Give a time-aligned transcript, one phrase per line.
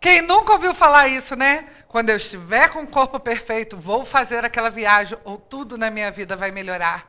[0.00, 1.66] Quem nunca ouviu falar isso, né?
[1.86, 6.10] Quando eu estiver com o corpo perfeito, vou fazer aquela viagem ou tudo na minha
[6.10, 7.06] vida vai melhorar.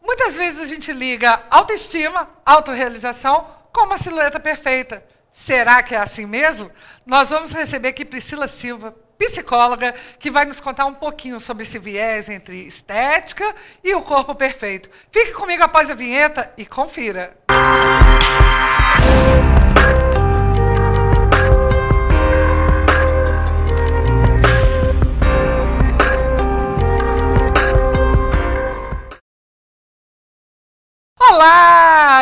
[0.00, 5.04] Muitas vezes a gente liga autoestima, autorrealização com uma silhueta perfeita.
[5.30, 6.70] Será que é assim mesmo?
[7.04, 11.78] Nós vamos receber aqui Priscila Silva, psicóloga, que vai nos contar um pouquinho sobre esse
[11.78, 14.88] viés entre estética e o corpo perfeito.
[15.10, 17.36] Fique comigo após a vinheta e confira.
[17.50, 19.53] Música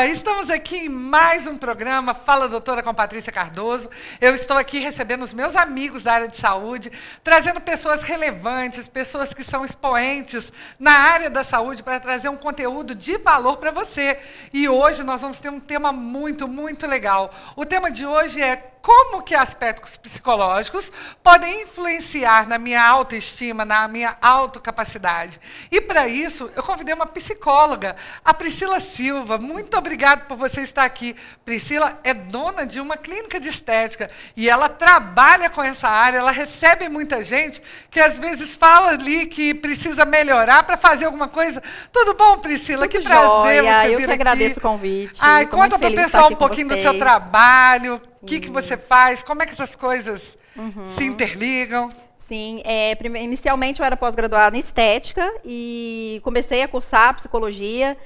[0.06, 3.88] Estamos aqui em mais um programa Fala Doutora com Patrícia Cardoso.
[4.20, 6.90] Eu estou aqui recebendo os meus amigos da área de saúde,
[7.22, 12.96] trazendo pessoas relevantes, pessoas que são expoentes na área da saúde para trazer um conteúdo
[12.96, 14.18] de valor para você.
[14.52, 17.32] E hoje nós vamos ter um tema muito, muito legal.
[17.54, 20.90] O tema de hoje é como que aspectos psicológicos
[21.22, 25.38] podem influenciar na minha autoestima, na minha autocapacidade.
[25.70, 27.94] E para isso, eu convidei uma psicóloga,
[28.24, 29.38] a Priscila Silva.
[29.38, 31.14] Muito obrigada por você estar aqui.
[31.44, 36.32] Priscila é dona de uma clínica de estética e ela trabalha com essa área, ela
[36.32, 41.62] recebe muita gente que às vezes fala ali que precisa melhorar para fazer alguma coisa.
[41.92, 42.88] Tudo bom, Priscila?
[42.88, 43.62] Tudo que prazer jóia.
[43.62, 44.02] você vir aqui.
[44.02, 45.18] Eu que agradeço o convite.
[45.20, 49.22] Ai, conta para o pessoal um pouquinho do seu trabalho, o que, que você faz,
[49.22, 50.86] como é que essas coisas uhum.
[50.86, 51.90] se interligam.
[52.18, 57.96] Sim, é, inicialmente eu era pós-graduada em estética e comecei a cursar psicologia.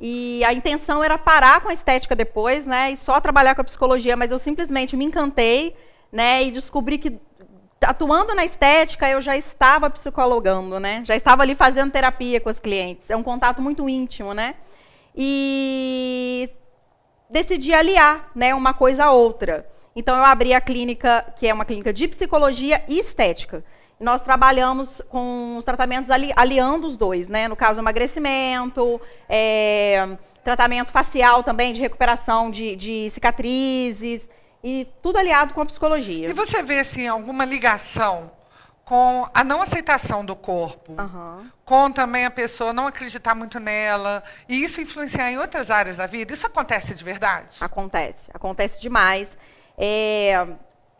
[0.00, 3.64] E a intenção era parar com a estética depois, né, e só trabalhar com a
[3.64, 5.74] psicologia, mas eu simplesmente me encantei,
[6.12, 7.18] né, e descobri que
[7.80, 12.60] atuando na estética eu já estava psicologando, né, já estava ali fazendo terapia com os
[12.60, 13.08] clientes.
[13.08, 14.54] É um contato muito íntimo, né?
[15.14, 16.50] E
[17.36, 19.68] decidi aliar, né, uma coisa a outra.
[19.94, 23.62] Então eu abri a clínica, que é uma clínica de psicologia e estética.
[23.98, 27.48] nós trabalhamos com os tratamentos ali, aliando os dois, né?
[27.48, 34.28] No caso, emagrecimento, é, tratamento facial também, de recuperação de, de, cicatrizes,
[34.62, 36.28] e tudo aliado com a psicologia.
[36.28, 38.30] E você vê, assim, alguma ligação
[38.86, 41.50] com a não aceitação do corpo, uhum.
[41.64, 46.06] com também a pessoa não acreditar muito nela, e isso influenciar em outras áreas da
[46.06, 46.32] vida?
[46.32, 47.56] Isso acontece de verdade?
[47.60, 49.36] Acontece, acontece demais.
[49.76, 50.46] É,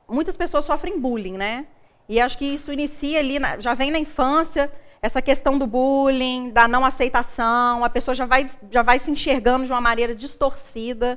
[0.09, 1.65] muitas pessoas sofrem bullying, né?
[2.09, 4.71] E acho que isso inicia ali, na, já vem na infância,
[5.01, 9.65] essa questão do bullying, da não aceitação, a pessoa já vai, já vai se enxergando
[9.65, 11.17] de uma maneira distorcida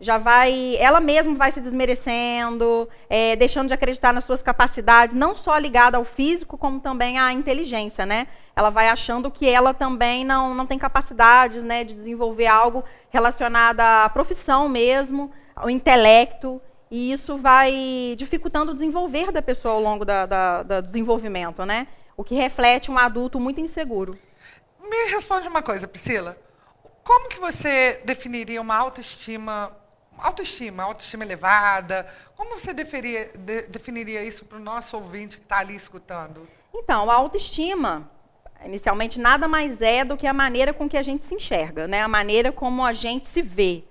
[0.00, 5.34] já vai, ela mesma vai se desmerecendo, é, deixando de acreditar nas suas capacidades, não
[5.34, 8.26] só ligada ao físico, como também à inteligência, né?
[8.56, 13.80] Ela vai achando que ela também não, não tem capacidades, né, de desenvolver algo relacionado
[13.80, 16.60] à profissão mesmo, ao intelecto,
[16.90, 21.86] e isso vai dificultando o desenvolver da pessoa ao longo da, da, da desenvolvimento, né?
[22.16, 24.18] O que reflete um adulto muito inseguro.
[24.82, 26.36] Me responde uma coisa, Priscila.
[27.04, 29.72] Como que você definiria uma autoestima
[30.22, 32.06] autoestima, autoestima elevada.
[32.36, 36.48] Como você definiria, de, definiria isso para o nosso ouvinte que está ali escutando?
[36.74, 38.10] Então, a autoestima,
[38.64, 42.02] inicialmente, nada mais é do que a maneira com que a gente se enxerga, né?
[42.02, 43.84] a maneira como a gente se vê.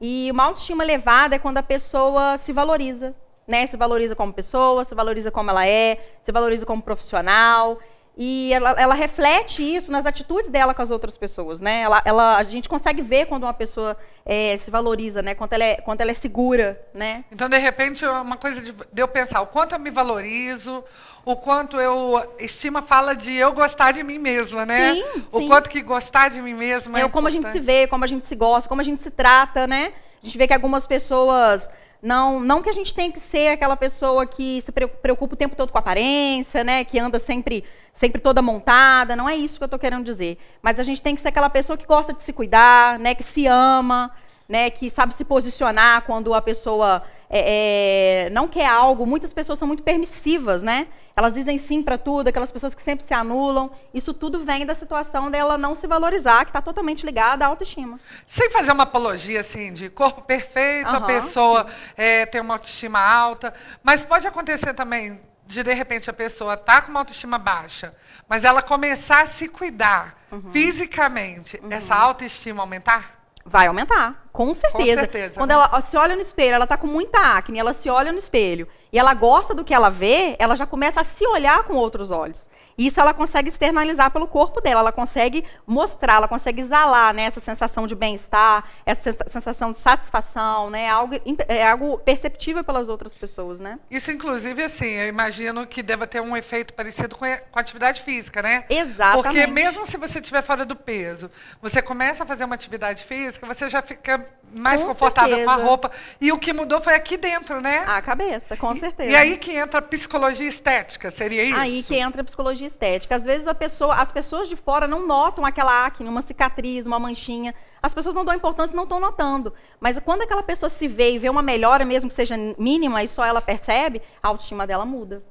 [0.00, 3.14] E uma autoestima elevada é quando a pessoa se valoriza,
[3.46, 3.66] né?
[3.66, 7.78] Se valoriza como pessoa, se valoriza como ela é, se valoriza como profissional.
[8.22, 11.80] E ela, ela, reflete isso nas atitudes dela com as outras pessoas, né?
[11.80, 15.34] Ela, ela a gente consegue ver quando uma pessoa é, se valoriza, né?
[15.34, 17.24] Quanto ela, é, quanto ela é segura, né?
[17.32, 20.84] Então, de repente, uma coisa de, de eu pensar o quanto eu me valorizo,
[21.24, 24.96] o quanto eu estima fala de eu gostar de mim mesma, né?
[24.96, 25.48] Sim, o sim.
[25.48, 27.46] quanto que gostar de mim mesma é, é como importante.
[27.46, 29.94] a gente se vê, como a gente se gosta, como a gente se trata, né?
[30.22, 31.70] A gente vê que algumas pessoas
[32.02, 35.56] não, não que a gente tenha que ser aquela pessoa que se preocupa o tempo
[35.56, 36.84] todo com a aparência, né?
[36.84, 37.64] Que anda sempre
[38.00, 40.38] sempre toda montada, não é isso que eu estou querendo dizer.
[40.62, 43.22] Mas a gente tem que ser aquela pessoa que gosta de se cuidar, né, que
[43.22, 44.10] se ama,
[44.48, 49.06] né, que sabe se posicionar quando a pessoa é, é, não quer algo.
[49.06, 50.86] Muitas pessoas são muito permissivas, né?
[51.14, 53.70] Elas dizem sim para tudo, aquelas pessoas que sempre se anulam.
[53.92, 58.00] Isso tudo vem da situação dela não se valorizar, que está totalmente ligada à autoestima.
[58.26, 62.98] Sem fazer uma apologia assim de corpo perfeito, uhum, a pessoa é, tem uma autoestima
[62.98, 63.52] alta,
[63.82, 67.94] mas pode acontecer também de de repente a pessoa tá com uma autoestima baixa,
[68.28, 70.50] mas ela começar a se cuidar uhum.
[70.50, 71.72] fisicamente, uhum.
[71.72, 73.18] essa autoestima aumentar?
[73.44, 74.78] Vai aumentar, com certeza.
[74.78, 75.54] Com certeza Quando né?
[75.54, 78.68] ela se olha no espelho, ela está com muita acne, ela se olha no espelho
[78.92, 82.10] e ela gosta do que ela vê, ela já começa a se olhar com outros
[82.10, 82.46] olhos.
[82.80, 87.38] Isso ela consegue externalizar pelo corpo dela, ela consegue mostrar, ela consegue exalar, né, essa
[87.38, 91.14] sensação de bem-estar, essa sensação de satisfação, né, algo,
[91.46, 93.78] é algo perceptível pelas outras pessoas, né?
[93.90, 98.40] Isso, inclusive, assim, eu imagino que deva ter um efeito parecido com a atividade física,
[98.40, 98.64] né?
[98.70, 99.24] Exatamente.
[99.24, 101.30] Porque mesmo se você estiver fora do peso,
[101.60, 105.56] você começa a fazer uma atividade física, você já fica mais Com confortável certeza.
[105.56, 105.90] com a roupa.
[106.20, 107.84] E o que mudou foi aqui dentro, né?
[107.86, 109.10] A cabeça, com certeza.
[109.10, 111.58] E aí que entra a psicologia estética, seria isso?
[111.58, 113.14] Aí que entra a psicologia estética.
[113.14, 116.98] Às vezes a pessoa, as pessoas de fora não notam aquela acne, uma cicatriz, uma
[116.98, 117.54] manchinha.
[117.82, 119.52] As pessoas não dão importância, não estão notando.
[119.78, 123.08] Mas quando aquela pessoa se vê e vê uma melhora, mesmo que seja mínima, e
[123.08, 125.22] só ela percebe, a autoestima dela muda.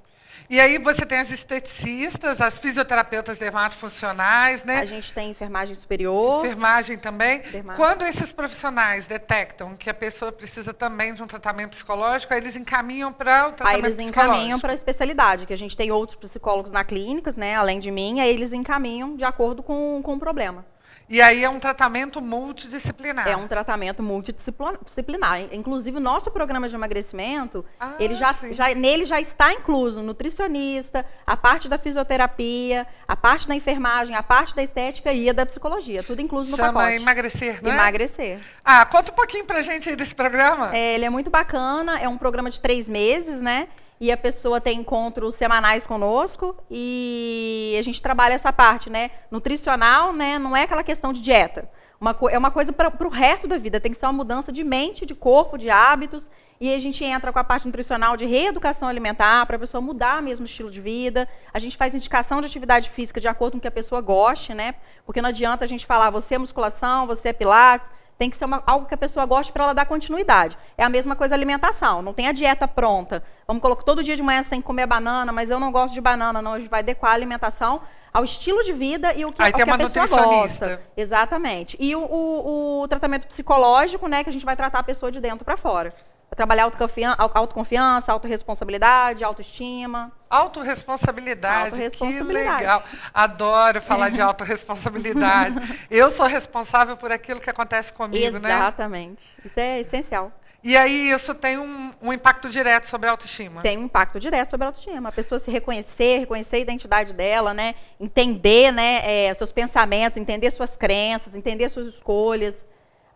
[0.50, 4.80] E aí você tem as esteticistas, as fisioterapeutas dermatofuncionais, né?
[4.80, 6.44] A gente tem enfermagem superior.
[6.44, 7.44] Enfermagem também.
[7.76, 12.56] Quando esses profissionais detectam que a pessoa precisa também de um tratamento psicológico, aí eles
[12.56, 14.34] encaminham para o Aí tratamento eles psicológico.
[14.34, 17.92] encaminham para a especialidade, que a gente tem outros psicólogos na clínica, né, além de
[17.92, 20.66] mim, aí eles encaminham de acordo com, com o problema.
[21.10, 23.28] E aí é um tratamento multidisciplinar.
[23.28, 25.42] É um tratamento multidisciplinar.
[25.52, 31.06] Inclusive, o nosso programa de emagrecimento, Ah, ele já, já- nele já está incluso nutricionista,
[31.26, 35.46] a parte da fisioterapia, a parte da enfermagem, a parte da estética e a da
[35.46, 36.04] psicologia.
[36.04, 36.96] Tudo incluso no Chama pacote.
[37.02, 37.74] emagrecer, não é?
[37.76, 38.40] Emagrecer.
[38.64, 40.76] Ah, conta um pouquinho pra gente aí desse programa.
[40.76, 43.68] É, ele é muito bacana, é um programa de três meses, né?
[44.00, 49.12] E a pessoa tem encontros semanais conosco e a gente trabalha essa parte, né?
[49.30, 50.40] Nutricional, né?
[50.40, 51.70] Não é aquela questão de dieta.
[52.00, 54.64] Uma é uma coisa para o resto da vida, tem que ser uma mudança de
[54.64, 56.32] mente, de corpo, de hábitos.
[56.62, 60.22] E a gente entra com a parte nutricional de reeducação alimentar, para a pessoa mudar
[60.22, 61.28] mesmo o estilo de vida.
[61.54, 64.54] A gente faz indicação de atividade física de acordo com o que a pessoa goste,
[64.54, 64.76] né?
[65.06, 67.90] Porque não adianta a gente falar, você é musculação, você é pilates.
[68.20, 70.58] Tem que ser uma- algo que a pessoa goste para ela dar continuidade.
[70.78, 72.02] É a mesma coisa a alimentação.
[72.02, 73.24] Não tem a dieta pronta.
[73.48, 75.94] Vamos colocar todo dia de manhã você tem que comer banana, mas eu não gosto
[75.94, 76.54] de banana, não.
[76.54, 77.82] A gente vai adequar a alimentação
[78.14, 80.06] ao estilo de vida e o que, Aí tem que a uma pessoa
[80.42, 80.82] gosta.
[80.98, 81.78] Exatamente.
[81.80, 85.22] E o, o- o tratamento psicológico, né, que a gente vai tratar a pessoa de
[85.22, 85.94] dentro para fora.
[86.36, 90.12] Trabalhar autoconfian- au- autoconfiança, autorresponsabilidade, autoestima.
[90.30, 92.84] Autoresponsabilidade, que legal.
[93.14, 95.56] Adoro falar de autorresponsabilidade.
[95.90, 98.56] Eu sou responsável por aquilo que acontece comigo, né?
[98.56, 99.24] Exatamente.
[99.44, 100.32] Isso é essencial.
[100.64, 103.62] E aí isso tem um, um impacto direto sobre a autoestima.
[103.62, 105.10] tem um impacto direto sobre a autoestima.
[105.10, 107.76] A pessoa se reconhecer, reconhecer a identidade dela, né?
[108.00, 112.68] Entender, né, é, seus pensamentos, entender suas crenças, entender suas escolhas,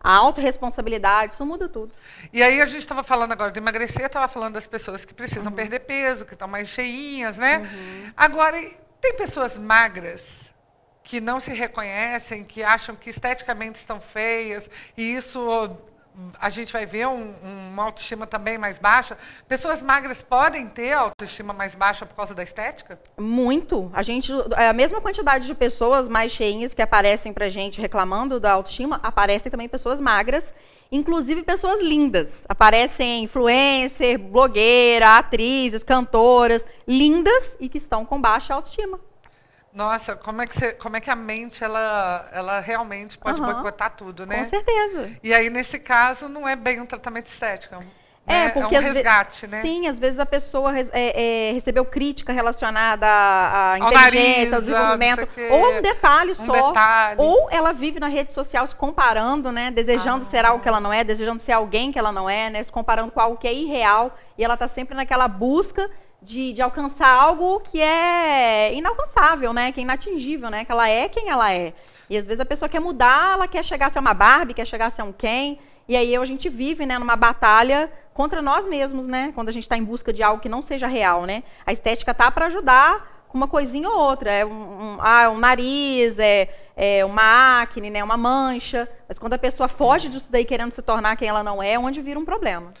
[0.04, 1.90] a autorresponsabilidade, isso muda tudo.
[2.30, 5.50] E aí a gente estava falando agora de emagrecer, estava falando das pessoas que precisam
[5.50, 5.56] Uhum.
[5.56, 7.66] perder peso, que estão mais cheinhas, né?
[8.14, 10.52] Agora, e tem pessoas magras
[11.02, 15.76] que não se reconhecem, que acham que esteticamente estão feias, e isso
[16.40, 19.16] a gente vai ver um- uma autoestima também mais baixa.
[19.48, 22.98] Pessoas magras podem ter autoestima mais baixa por causa da estética?
[23.18, 23.90] Muito.
[23.92, 28.52] A gente, a mesma quantidade de pessoas mais cheinhas que aparecem pra gente reclamando da
[28.52, 30.54] autoestima, aparecem também pessoas magras,
[30.92, 32.44] inclusive pessoas lindas.
[32.48, 39.00] Aparecem influencer, blogueira, atrizes, cantoras, lindas e que estão com baixa autoestima.
[39.74, 43.54] Nossa, como é que, você, como é que a mente ela, ela realmente pode Aham.
[43.54, 44.44] boicotar tudo, né?
[44.44, 45.10] Com certeza.
[45.22, 47.82] E aí, nesse caso, não é bem um tratamento estético.
[48.26, 48.48] É, né?
[48.50, 49.60] porque é um resgate, né?
[49.60, 54.52] Sim, às vezes a pessoa é, é, recebeu crítica relacionada à, à Ao inteligência, nariz,
[54.54, 57.20] ao desenvolvimento, ou um detalhe Um só, detalhe.
[57.20, 60.26] ou ela vive na rede social se comparando, né, desejando Ah.
[60.30, 62.72] ser algo que ela não é, desejando ser alguém que ela não é, né, se
[62.72, 65.90] comparando com algo que é irreal, e ela está sempre naquela busca
[66.24, 71.08] de, de alcançar algo que é inalcançável, né, que é inatingível, né, que ela é
[71.08, 71.74] quem ela é.
[72.08, 74.66] E às vezes a pessoa quer mudar, ela quer chegar a ser uma Barbie, quer
[74.66, 78.64] chegar a ser um Ken, e aí a gente vive, né, numa batalha contra nós
[78.64, 79.32] mesmos, né?
[79.34, 81.42] Quando a gente está em busca de algo que não seja real, né?
[81.66, 84.30] A estética tá para ajudar com uma coisinha ou outra.
[84.30, 88.02] É um, um, ah, um nariz, é, é uma acne, né?
[88.02, 88.88] Uma mancha.
[89.08, 91.78] Mas quando a pessoa foge disso daí querendo se tornar quem ela não é, é
[91.78, 92.72] onde vira um problema.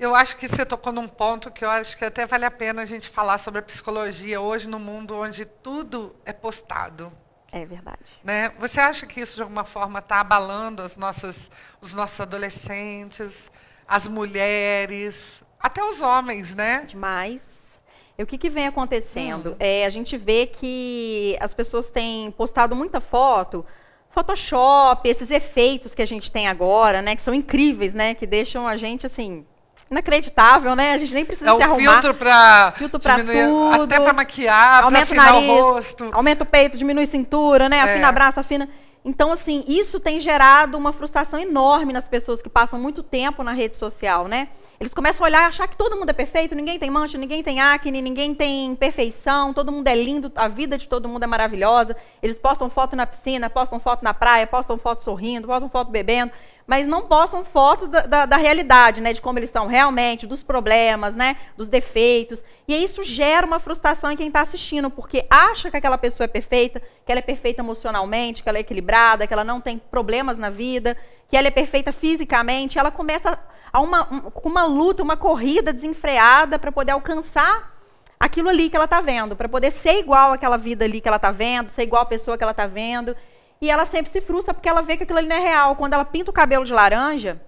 [0.00, 2.80] Eu acho que você tocou num ponto que eu acho que até vale a pena
[2.80, 7.12] a gente falar sobre a psicologia hoje no mundo onde tudo é postado.
[7.52, 7.98] É verdade.
[8.24, 8.48] Né?
[8.58, 11.50] Você acha que isso de alguma forma está abalando as nossas,
[11.82, 13.52] os nossos adolescentes,
[13.86, 16.86] as mulheres, até os homens, né?
[16.86, 17.78] Demais.
[18.16, 19.54] E o que, que vem acontecendo?
[19.58, 23.66] É, a gente vê que as pessoas têm postado muita foto,
[24.08, 27.14] Photoshop, esses efeitos que a gente tem agora, né?
[27.14, 28.14] Que são incríveis, né?
[28.14, 29.44] Que deixam a gente, assim,
[29.90, 30.92] inacreditável, né?
[30.92, 31.92] A gente nem precisa É se o arrumar.
[31.92, 33.82] filtro para Filtro pra diminuir, tudo.
[33.82, 36.08] até para maquiar, para aumenta o afinar nariz, o rosto.
[36.12, 37.80] aumenta o peito, diminui cintura, né?
[37.80, 38.12] Afina É.
[38.12, 38.68] braço, afina.
[39.02, 43.52] Então, assim, isso tem gerado uma frustração enorme nas pessoas que passam muito tempo na
[43.52, 44.48] rede social, né?
[44.78, 47.42] Eles começam a olhar e achar que todo mundo é perfeito, ninguém tem mancha, ninguém
[47.42, 51.26] tem acne, ninguém tem perfeição, todo mundo é lindo, a vida de todo mundo é
[51.26, 51.96] maravilhosa.
[52.22, 56.30] Eles postam foto na piscina, postam foto na praia, postam foto sorrindo, postam foto bebendo,
[56.70, 60.40] mas não postam fotos da, da, da realidade, né, de como eles são realmente, dos
[60.40, 62.44] problemas, né, dos defeitos.
[62.68, 66.28] E isso gera uma frustração em quem está assistindo, porque acha que aquela pessoa é
[66.28, 70.38] perfeita, que ela é perfeita emocionalmente, que ela é equilibrada, que ela não tem problemas
[70.38, 70.96] na vida,
[71.28, 72.78] que ela é perfeita fisicamente.
[72.78, 73.36] Ela começa
[73.72, 77.80] a uma, uma luta, uma corrida desenfreada para poder alcançar
[78.20, 81.16] aquilo ali que ela está vendo, para poder ser igual àquela vida ali que ela
[81.16, 83.16] está vendo, ser igual à pessoa que ela está vendo.
[83.60, 85.76] E ela sempre se frustra porque ela vê que aquilo ali não é real.
[85.76, 87.40] Quando ela pinta o cabelo de laranja.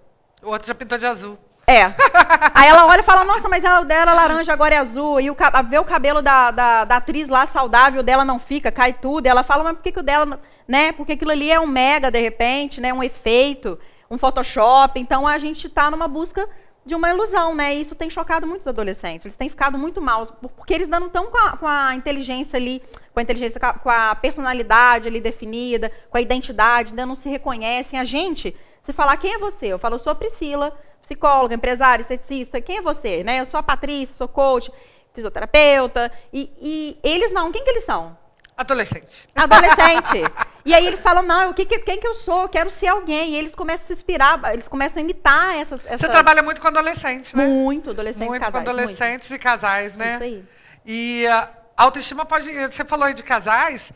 [0.42, 1.38] O outro já pintou de azul.
[1.66, 1.84] É.
[2.54, 5.20] Aí ela olha e fala, nossa, mas ela dela laranja agora é azul.
[5.20, 5.36] E o,
[5.68, 9.26] vê o cabelo da, da, da, atriz lá saudável dela não fica, cai tudo.
[9.26, 10.92] E ela fala, mas por que, que o dela, né?
[10.92, 12.92] Porque aquilo ali é um mega, de repente, né?
[12.92, 13.78] Um efeito
[14.12, 15.00] um Photoshop.
[15.00, 16.46] Então a gente está numa busca
[16.84, 17.74] de uma ilusão, né?
[17.74, 19.24] E isso tem chocado muitos adolescentes.
[19.24, 23.20] Eles têm ficado muito mal, porque eles não estão com, com, a inteligência ali, com
[23.20, 27.98] a inteligência, com a personalidade ali definida, com a identidade, ainda não se reconhecem.
[27.98, 32.02] A gente, se falar quem é você, eu falo, eu sou a Priscila, psicóloga, empresária,
[32.02, 33.22] esteticista, quem é você?
[33.22, 33.40] Né?
[33.40, 34.72] Eu sou a Patrícia, sou coach,
[35.12, 38.16] fisioterapeuta, e, e eles não, quem que eles são?
[38.56, 39.28] Adolescente.
[39.34, 40.24] Adolescente.
[40.64, 42.42] e aí eles falam, não, o que, quem que eu sou?
[42.42, 43.30] Eu quero ser alguém.
[43.30, 45.84] E eles começam a se inspirar, eles começam a imitar essas...
[45.86, 46.00] essas...
[46.00, 47.44] Você trabalha muito com adolescentes, né?
[47.44, 48.64] Muito, adolescentes muito casais.
[48.64, 49.40] com adolescentes muito.
[49.40, 50.14] e casais, né?
[50.14, 50.44] Isso aí.
[50.84, 52.50] E a autoestima pode...
[52.66, 53.92] Você falou aí de casais,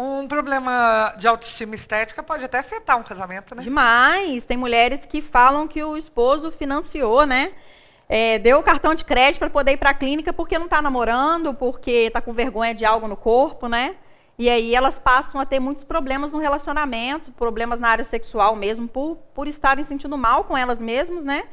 [0.00, 3.62] um problema de autoestima estética pode até afetar um casamento, né?
[3.64, 4.44] Demais.
[4.44, 7.52] Tem mulheres que falam que o esposo financiou, né?
[8.08, 10.80] É, deu o cartão de crédito para poder ir para a clínica porque não está
[10.80, 13.96] namorando, porque está com vergonha de algo no corpo, né?
[14.38, 18.88] E aí elas passam a ter muitos problemas no relacionamento, problemas na área sexual mesmo,
[18.88, 21.44] por, por estarem sentindo mal com elas mesmas, né?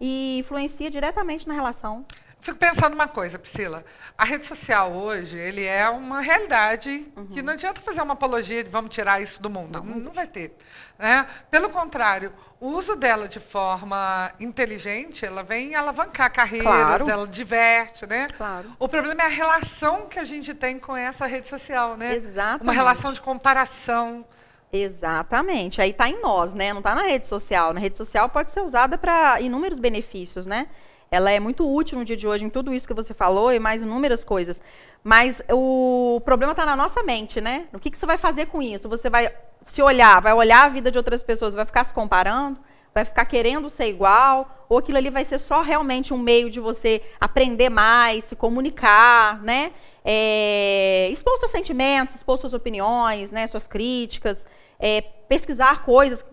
[0.00, 2.04] E influencia diretamente na relação.
[2.40, 3.84] Fico pensando uma coisa, Priscila.
[4.16, 7.26] A rede social hoje, ele é uma realidade uhum.
[7.26, 9.82] que não adianta fazer uma apologia de vamos tirar isso do mundo.
[9.82, 10.56] Não, não vai ter.
[10.98, 11.26] Né?
[11.50, 17.10] Pelo contrário, o uso dela de forma inteligente, ela vem alavancar carreiras, claro.
[17.10, 18.28] ela diverte, né?
[18.36, 18.70] Claro.
[18.78, 22.16] O problema é a relação que a gente tem com essa rede social, né?
[22.16, 22.62] Exatamente.
[22.62, 24.24] Uma relação de comparação.
[24.72, 25.80] Exatamente.
[25.82, 26.72] Aí está em nós, né?
[26.72, 27.74] Não está na rede social.
[27.74, 30.68] Na rede social pode ser usada para inúmeros benefícios, né?
[31.10, 33.58] Ela é muito útil no dia de hoje em tudo isso que você falou e
[33.58, 34.62] mais inúmeras coisas.
[35.02, 37.66] Mas o problema está na nossa mente, né?
[37.72, 38.88] O que, que você vai fazer com isso?
[38.88, 39.28] Você vai
[39.60, 42.60] se olhar, vai olhar a vida de outras pessoas, vai ficar se comparando,
[42.94, 46.60] vai ficar querendo ser igual, ou aquilo ali vai ser só realmente um meio de
[46.60, 49.72] você aprender mais, se comunicar, né?
[50.04, 53.48] É, expor seus sentimentos, expor suas opiniões, né?
[53.48, 54.46] Suas críticas,
[54.78, 56.24] é, pesquisar coisas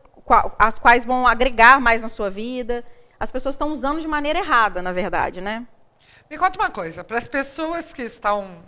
[0.59, 2.83] as quais vão agregar mais na sua vida
[3.19, 5.65] as pessoas estão usando de maneira errada, na verdade, né?
[6.29, 8.63] Me conta uma coisa, para as pessoas que estão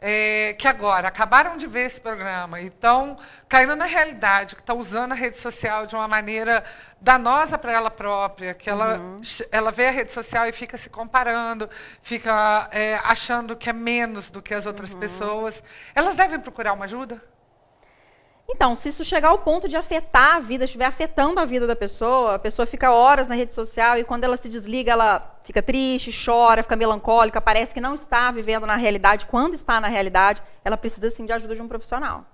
[0.00, 4.78] é, que agora acabaram de ver esse programa e estão caindo na realidade, que estão
[4.78, 6.64] usando a rede social de uma maneira
[7.00, 9.18] danosa para ela própria, que ela, uhum.
[9.52, 11.68] ela vê a rede social e fica se comparando,
[12.02, 15.00] fica é, achando que é menos do que as outras uhum.
[15.00, 15.62] pessoas,
[15.94, 17.22] elas devem procurar uma ajuda?
[18.52, 21.76] Então, se isso chegar ao ponto de afetar a vida, estiver afetando a vida da
[21.76, 25.62] pessoa, a pessoa fica horas na rede social e quando ela se desliga, ela fica
[25.62, 29.26] triste, chora, fica melancólica, parece que não está vivendo na realidade.
[29.26, 32.26] Quando está na realidade, ela precisa sim de ajuda de um profissional.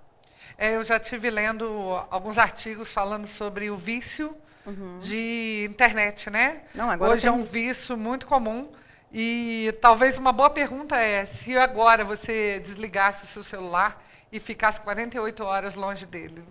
[0.56, 1.66] É, eu já tive lendo
[2.10, 4.98] alguns artigos falando sobre o vício uhum.
[4.98, 6.62] de internet, né?
[6.74, 8.70] Não, agora Hoje é um vício muito comum.
[9.12, 14.02] E talvez uma boa pergunta é se agora você desligasse o seu celular
[14.36, 16.44] e ficasse 48 horas longe dele,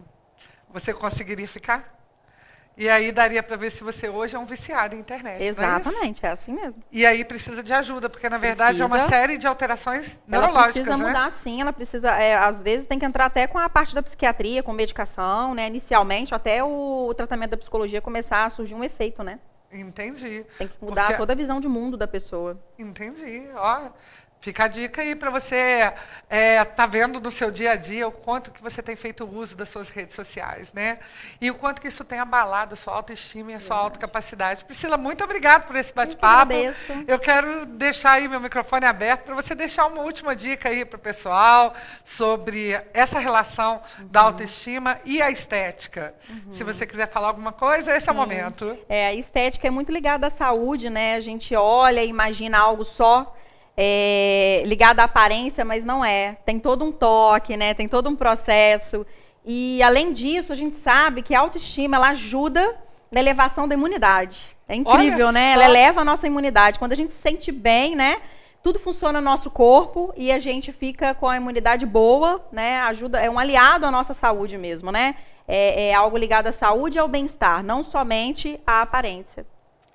[0.69, 1.93] você conseguiria ficar?
[2.77, 5.41] E aí daria para ver se você hoje é um viciado em internet.
[5.41, 6.83] É Exatamente, é, é, assim mesmo.
[6.91, 10.75] E aí precisa de ajuda, porque na verdade precisa, é uma série de alterações neurológicas.
[10.75, 11.07] Ela precisa né?
[11.07, 11.61] mudar, sim.
[11.61, 14.73] Ela precisa, é, às vezes, tem que entrar até com a parte da psiquiatria, com
[14.73, 15.67] medicação, né?
[15.67, 19.39] Inicialmente, até o, o tratamento da psicologia começar a surgir um efeito, né?
[19.71, 20.45] Entendi.
[20.57, 21.17] Tem que mudar porque...
[21.17, 22.59] toda a visão de mundo da pessoa.
[22.77, 23.47] Entendi.
[23.55, 23.89] Ó,
[24.41, 25.95] Fica a dica aí para você estar
[26.29, 29.57] é, tá vendo no seu dia a dia o quanto que você tem feito uso
[29.57, 30.99] das suas redes sociais, né?
[31.41, 34.63] E o quanto que isso tem abalado a sua autoestima e a sua autocapacidade.
[34.63, 36.53] Priscila, muito obrigada por esse bate-papo.
[37.07, 40.97] Eu quero deixar aí meu microfone aberto para você deixar uma última dica aí para
[40.97, 41.73] o pessoal
[42.03, 44.07] sobre essa relação uhum.
[44.07, 46.13] da autoestima e a estética.
[46.29, 46.53] Uhum.
[46.53, 48.11] Se você quiser falar alguma coisa, esse Sim.
[48.11, 48.77] é o momento.
[48.87, 51.15] É, a estética é muito ligada à saúde, né?
[51.15, 53.34] A gente olha e imagina algo só
[53.77, 56.37] é, ligada à aparência, mas não é.
[56.45, 57.73] Tem todo um toque, né?
[57.73, 59.05] Tem todo um processo.
[59.43, 62.75] E além disso, a gente sabe que a autoestima ela ajuda
[63.11, 64.55] na elevação da imunidade.
[64.67, 65.53] É incrível, Olha né?
[65.53, 65.61] só.
[65.61, 66.79] Ela eleva a nossa imunidade.
[66.79, 68.21] Quando a gente se sente bem, né?
[68.63, 72.79] Tudo funciona no nosso corpo e a gente fica com a imunidade boa, né?
[72.81, 75.15] Ajuda, é um aliado à nossa saúde mesmo, né?
[75.47, 79.45] É, é algo ligado à saúde e ao bem-estar, não somente à aparência.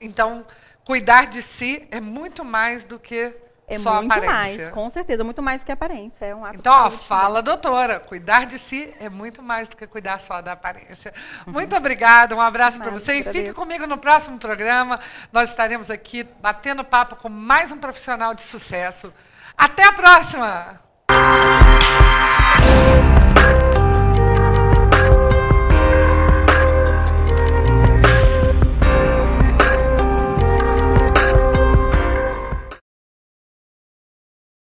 [0.01, 0.45] Então,
[0.85, 3.35] cuidar de si é muito mais do que
[3.71, 4.65] É só muito aparência.
[4.65, 6.25] mais, com certeza, muito mais que aparência.
[6.25, 8.01] É um ato Então, ó, fala, doutora.
[8.01, 11.15] Cuidar de si é muito mais do que cuidar só da aparência.
[11.47, 13.21] Muito obrigada, um abraço para você.
[13.21, 14.99] E fique comigo no próximo programa.
[15.33, 19.13] Nós estaremos aqui batendo papo com mais um profissional de sucesso.
[19.57, 20.81] Até a próxima!